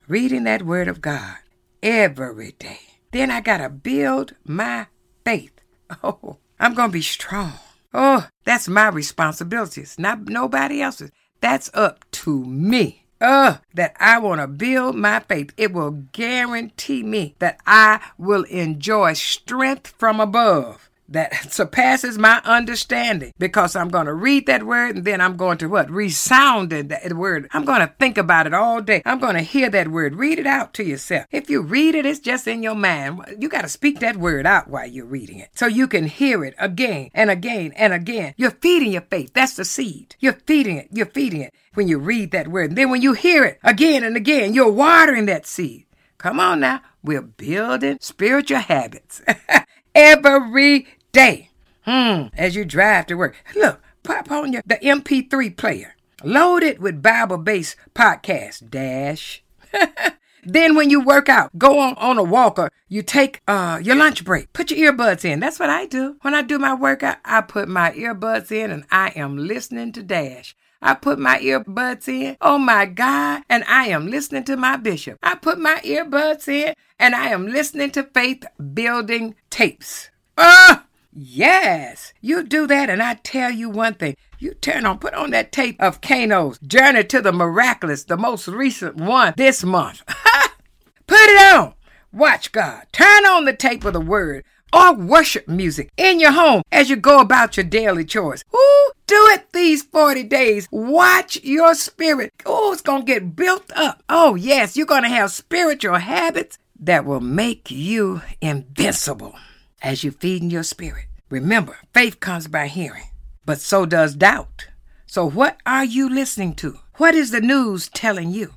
Reading 0.08 0.44
that 0.44 0.62
word 0.62 0.88
of 0.88 1.02
God 1.02 1.38
every 1.82 2.52
day. 2.60 2.80
Then 3.18 3.32
I 3.32 3.42
got 3.42 3.58
to 3.58 3.70
build 3.70 4.36
my 4.46 4.86
faith. 5.26 5.52
Oh, 6.04 6.38
I'm 6.60 6.76
to 6.76 6.90
be 6.90 7.02
strong. 7.02 7.54
Oh, 7.92 8.28
that's 8.44 8.68
my 8.68 8.90
responsibility. 8.90 9.82
It's 9.82 9.98
not 9.98 10.26
nobody 10.26 10.84
else's. 10.84 11.10
That's 11.42 11.72
up 11.74 12.06
to 12.12 12.46
me. 12.46 13.06
Uh, 13.20 13.58
that 13.74 13.96
I 14.00 14.20
want 14.20 14.42
to 14.42 14.48
build 14.48 14.96
my 14.98 15.22
faith. 15.22 15.52
It 15.58 15.74
will 15.74 16.04
guarantee 16.12 17.02
me 17.02 17.34
that 17.40 17.60
I 17.66 18.02
will 18.20 18.44
enjoy 18.44 19.14
strength 19.14 19.96
from 19.98 20.20
above. 20.20 20.87
That 21.10 21.34
surpasses 21.52 22.18
my 22.18 22.42
understanding 22.44 23.34
because 23.38 23.76
I'm 23.76 23.90
going 23.90 24.06
to 24.06 24.14
read 24.14 24.46
that 24.48 24.64
word 24.64 24.98
and 24.98 25.06
then 25.06 25.22
I'm 25.22 25.38
going 25.38 25.58
to 25.60 25.68
what? 25.68 25.90
Resound 25.90 26.72
that 26.72 27.14
word. 27.14 27.48
I'm 27.52 27.66
going 27.66 27.82
to 27.82 27.94
think 28.00 28.18
about 28.18 28.48
it 28.48 28.54
all 28.54 28.82
day. 28.82 29.02
I'm 29.06 29.20
going 29.20 29.36
to 29.36 29.42
hear 29.42 29.70
that 29.70 29.90
word. 29.90 30.16
Read 30.16 30.40
it 30.40 30.48
out 30.48 30.74
to 30.76 30.84
yourself. 30.84 31.26
If 31.32 31.50
you 31.50 31.62
read 31.62 31.96
it, 31.96 32.06
it's 32.06 32.20
just 32.20 32.48
in 32.48 32.64
your 32.64 32.76
mind. 32.76 33.22
You 33.40 33.50
got 33.50 33.62
to 33.62 33.70
speak 33.70 34.00
that 34.00 34.18
word 34.18 34.46
out 34.46 34.70
while 34.70 34.88
you're 34.88 35.06
reading 35.06 35.40
it 35.40 35.50
so 35.56 35.68
you 35.68 35.88
can 35.88 36.06
hear 36.06 36.44
it 36.44 36.56
again 36.58 37.10
and 37.14 37.30
again 37.30 37.74
and 37.76 37.94
again. 37.94 38.34
You're 38.38 38.52
feeding 38.52 38.92
your 38.92 39.02
faith. 39.02 39.34
That's 39.34 39.56
the 39.56 39.66
seed. 39.66 40.16
You're 40.20 40.34
feeding 40.34 40.78
it. 40.78 40.90
You're 40.92 41.06
feeding 41.06 41.42
it 41.42 41.54
when 41.74 41.88
you 41.88 42.00
read 42.00 42.32
that 42.32 42.48
word. 42.48 42.72
And 42.72 42.78
then 42.78 42.90
when 42.90 43.02
you 43.02 43.14
hear 43.14 43.44
it 43.46 43.60
again 43.64 44.04
and 44.04 44.18
again, 44.18 44.54
you're 44.54 44.72
watering 44.72 45.26
that 45.28 45.46
seed. 45.46 45.86
Come 46.18 46.40
on 46.40 46.62
now. 46.62 46.82
We're 47.04 47.22
building 47.22 48.00
spiritual 48.02 48.60
habits 48.60 49.22
every 49.96 50.88
day. 51.18 51.50
Hmm. 51.84 52.28
As 52.38 52.56
you 52.56 52.64
drive 52.64 53.08
to 53.08 53.16
work. 53.16 53.36
Look, 53.56 53.82
pop 54.04 54.30
on 54.30 54.54
your 54.54 54.62
the 54.68 54.76
MP3 54.76 55.58
player. 55.58 55.96
Load 56.24 56.62
it 56.62 56.80
with 56.80 57.02
Bible-based 57.02 57.76
podcast 57.96 58.70
dash. 58.70 59.44
then 60.44 60.76
when 60.76 60.92
you 60.92 61.02
work 61.02 61.28
out, 61.28 61.58
go 61.58 61.80
on, 61.80 61.96
on 61.96 62.20
a 62.20 62.24
walker, 62.24 62.70
you 62.88 63.02
take 63.02 63.42
uh, 63.48 63.80
your 63.82 63.96
lunch 63.96 64.24
break. 64.24 64.54
Put 64.54 64.70
your 64.70 64.94
earbuds 64.94 65.26
in. 65.26 65.40
That's 65.40 65.60
what 65.60 65.72
I 65.72 65.88
do. 65.88 66.18
When 66.22 66.36
I 66.36 66.44
do 66.44 66.60
my 66.60 66.76
workout, 66.76 67.18
I 67.26 67.42
put 67.42 67.68
my 67.68 67.92
earbuds 67.92 68.52
in 68.52 68.70
and 68.70 68.84
I 68.92 69.10
am 69.16 69.38
listening 69.38 69.94
to 69.94 70.04
Dash. 70.04 70.56
I 70.84 70.94
put 70.94 71.18
my 71.18 71.40
earbuds 71.40 72.08
in. 72.08 72.38
Oh 72.42 72.60
my 72.60 72.86
God. 72.86 73.42
And 73.50 73.64
I 73.64 73.88
am 73.88 74.08
listening 74.08 74.44
to 74.46 74.58
my 74.58 74.78
bishop. 74.78 75.18
I 75.24 75.34
put 75.34 75.58
my 75.58 75.82
earbuds 75.84 76.48
in 76.48 76.76
and 77.00 77.16
I 77.16 77.30
am 77.30 77.48
listening 77.48 77.90
to 77.92 78.04
faith 78.04 78.46
building 78.74 79.34
tapes. 79.50 80.12
Ah! 80.38 80.87
Yes, 81.20 82.14
you 82.22 82.44
do 82.44 82.68
that, 82.68 82.92
and 82.92 83.02
I 83.02 83.16
tell 83.16 83.50
you 83.50 83.72
one 83.72 83.96
thing. 83.96 84.16
You 84.38 84.54
turn 84.54 84.86
on, 84.86 85.00
put 85.00 85.16
on 85.16 85.32
that 85.32 85.52
tape 85.52 85.82
of 85.82 86.00
Kano's 86.00 86.60
Journey 86.60 87.04
to 87.06 87.24
the 87.24 87.32
Miraculous, 87.32 88.04
the 88.04 88.18
most 88.18 88.48
recent 88.48 88.98
one 88.98 89.34
this 89.36 89.64
month. 89.64 90.04
put 91.08 91.20
it 91.20 91.56
on. 91.56 91.74
Watch 92.14 92.52
God. 92.52 92.84
Turn 92.92 93.26
on 93.26 93.46
the 93.46 93.54
tape 93.54 93.84
of 93.84 93.94
the 93.94 94.00
Word 94.00 94.46
or 94.72 94.94
worship 94.94 95.48
music 95.48 95.90
in 95.98 96.20
your 96.20 96.34
home 96.34 96.62
as 96.72 96.88
you 96.88 96.96
go 96.96 97.20
about 97.20 97.58
your 97.58 97.64
daily 97.64 98.06
chores. 98.06 98.44
Ooh, 98.54 98.92
do 99.08 99.28
it 99.32 99.52
these 99.54 99.82
40 99.82 100.22
days. 100.26 100.68
Watch 100.70 101.42
your 101.42 101.74
spirit. 101.74 102.32
Oh, 102.46 102.74
it's 102.74 102.84
going 102.84 103.08
to 103.08 103.12
get 103.12 103.36
built 103.36 103.72
up. 103.76 104.04
Oh, 104.08 104.36
yes, 104.36 104.78
you're 104.78 104.86
going 104.86 105.02
to 105.02 105.10
have 105.10 105.32
spiritual 105.32 105.96
habits 105.96 106.60
that 106.80 107.06
will 107.06 107.22
make 107.22 107.72
you 107.72 108.22
invincible 108.40 109.36
as 109.82 110.04
you 110.04 110.12
feed 110.12 110.42
in 110.42 110.50
your 110.50 110.64
spirit. 110.64 111.06
Remember, 111.30 111.78
faith 111.94 112.20
comes 112.20 112.48
by 112.48 112.68
hearing, 112.68 113.10
but 113.46 113.60
so 113.60 113.86
does 113.86 114.16
doubt. 114.16 114.68
So, 115.06 115.30
what 115.30 115.58
are 115.66 115.86
you 115.86 116.10
listening 116.10 116.56
to? 116.56 116.80
What 116.96 117.16
is 117.16 117.32
the 117.32 117.42
news 117.42 117.90
telling 117.90 118.32
you? 118.32 118.54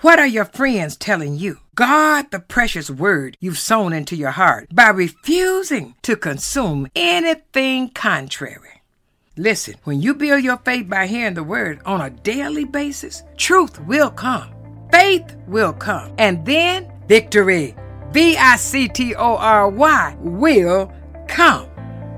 What 0.00 0.20
are 0.20 0.26
your 0.26 0.44
friends 0.44 0.96
telling 0.96 1.36
you? 1.36 1.58
Guard 1.74 2.30
the 2.30 2.38
precious 2.38 2.88
word 2.88 3.36
you've 3.40 3.58
sown 3.58 3.92
into 3.92 4.14
your 4.14 4.30
heart 4.30 4.68
by 4.72 4.90
refusing 4.90 5.94
to 6.02 6.14
consume 6.14 6.88
anything 6.94 7.90
contrary. 7.90 8.82
Listen, 9.36 9.74
when 9.84 10.00
you 10.00 10.14
build 10.14 10.44
your 10.44 10.58
faith 10.58 10.88
by 10.88 11.06
hearing 11.06 11.34
the 11.34 11.42
word 11.42 11.80
on 11.84 12.00
a 12.00 12.10
daily 12.10 12.64
basis, 12.64 13.22
truth 13.36 13.80
will 13.86 14.10
come, 14.10 14.52
faith 14.92 15.36
will 15.46 15.72
come, 15.72 16.12
and 16.18 16.44
then 16.44 16.92
victory 17.08 17.74
V 18.12 18.36
I 18.36 18.56
C 18.56 18.88
T 18.88 19.14
O 19.14 19.36
R 19.36 19.68
Y 19.68 20.16
will 20.20 20.92
come. 21.26 21.68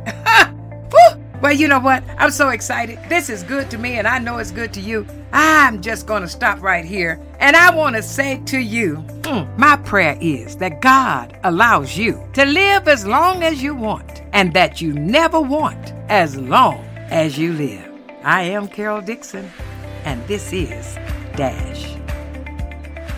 well, 1.41 1.53
you 1.53 1.69
know 1.69 1.81
what? 1.81 2.05
I'm 2.19 2.31
so 2.31 2.51
excited. 2.51 2.99
This 3.09 3.29
is 3.29 3.43
good 3.43 3.71
to 3.71 3.79
me, 3.79 3.95
and 3.95 4.07
I 4.07 4.19
know 4.19 4.39
it's 4.39 4.53
good 4.53 4.73
to 4.75 4.81
you. 4.81 5.07
I'm 5.33 5.81
just 5.81 6.07
going 6.07 6.23
to 6.23 6.29
stop 6.29 6.63
right 6.63 6.85
here. 6.85 7.21
And 7.39 7.57
I 7.57 7.75
want 7.75 7.97
to 7.97 8.03
say 8.03 8.41
to 8.47 8.59
you 8.59 8.97
mm, 9.23 9.59
my 9.59 9.77
prayer 9.77 10.17
is 10.21 10.57
that 10.57 10.81
God 10.81 11.39
allows 11.45 11.97
you 11.97 12.29
to 12.35 12.45
live 12.45 12.89
as 12.89 13.07
long 13.07 13.43
as 13.43 13.63
you 13.63 13.75
want, 13.75 14.23
and 14.33 14.53
that 14.55 14.81
you 14.81 14.93
never 14.93 15.41
want 15.41 15.93
as 16.09 16.37
long 16.37 16.85
as 17.11 17.39
you 17.39 17.53
live. 17.53 17.87
I 18.23 18.43
am 18.43 18.69
Carol 18.69 19.01
Dixon, 19.01 19.51
and 20.05 20.25
this 20.27 20.53
is 20.53 20.97
Dash. 21.37 21.90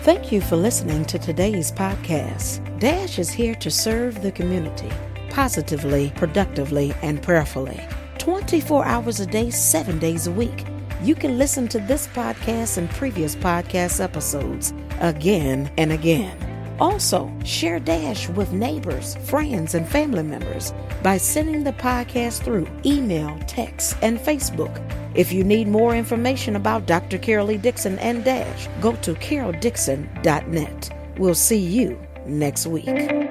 Thank 0.02 0.32
you 0.32 0.40
for 0.40 0.56
listening 0.56 1.04
to 1.04 1.16
today's 1.16 1.70
podcast. 1.70 2.58
Dash 2.80 3.20
is 3.20 3.30
here 3.30 3.54
to 3.54 3.70
serve 3.70 4.20
the 4.20 4.32
community 4.32 4.90
positively, 5.30 6.12
productively, 6.16 6.92
and 7.02 7.22
prayerfully. 7.22 7.80
24 8.18 8.84
hours 8.84 9.20
a 9.20 9.26
day, 9.26 9.48
7 9.48 10.00
days 10.00 10.26
a 10.26 10.32
week. 10.32 10.64
You 11.04 11.14
can 11.14 11.38
listen 11.38 11.68
to 11.68 11.78
this 11.78 12.08
podcast 12.08 12.78
and 12.78 12.90
previous 12.90 13.36
podcast 13.36 14.02
episodes 14.02 14.74
again 15.00 15.70
and 15.78 15.92
again. 15.92 16.51
Also, 16.78 17.32
share 17.44 17.78
Dash 17.78 18.28
with 18.28 18.52
neighbors, 18.52 19.16
friends, 19.24 19.74
and 19.74 19.88
family 19.88 20.22
members 20.22 20.72
by 21.02 21.16
sending 21.16 21.64
the 21.64 21.72
podcast 21.72 22.42
through 22.42 22.66
email, 22.84 23.38
text, 23.46 23.96
and 24.02 24.18
Facebook. 24.18 24.80
If 25.14 25.32
you 25.32 25.44
need 25.44 25.68
more 25.68 25.94
information 25.94 26.56
about 26.56 26.86
Dr. 26.86 27.18
Carol. 27.18 27.56
Dixon 27.58 27.98
and 27.98 28.24
Dash, 28.24 28.68
go 28.80 28.92
to 28.96 29.14
caroldixon.net. 29.14 30.90
We'll 31.18 31.34
see 31.34 31.58
you 31.58 31.98
next 32.26 32.66
week. 32.66 33.21